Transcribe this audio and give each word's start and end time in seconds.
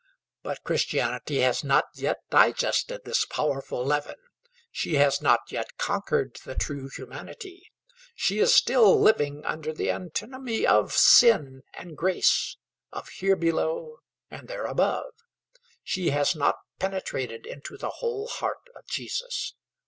But 0.41 0.63
Christianity 0.63 1.41
has 1.41 1.63
not 1.63 1.85
yet 1.93 2.21
digested 2.31 3.01
this 3.05 3.23
powerful 3.23 3.85
leaven. 3.85 4.15
She 4.71 4.95
has 4.95 5.21
not 5.21 5.41
yet 5.51 5.77
conquered 5.77 6.39
the 6.43 6.55
true 6.55 6.89
humanity; 6.89 7.69
she 8.15 8.39
is 8.39 8.55
still 8.55 8.99
living 8.99 9.45
under 9.45 9.71
the 9.71 9.91
antinomy 9.91 10.65
of 10.65 10.91
sin 10.93 11.61
and 11.75 11.95
grace, 11.95 12.57
of 12.91 13.09
here 13.09 13.35
below 13.35 13.99
and 14.31 14.47
there 14.47 14.65
above. 14.65 15.13
She 15.83 16.09
has 16.09 16.35
not 16.35 16.55
penetrated 16.79 17.45
into 17.45 17.77
the 17.77 17.91
whole 17.99 18.25
heart 18.25 18.69
of 18.75 18.87
Jesus. 18.87 19.53